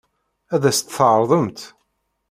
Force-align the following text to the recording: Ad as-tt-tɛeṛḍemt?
Ad 0.53 0.63
as-tt-tɛeṛḍemt? 0.69 1.59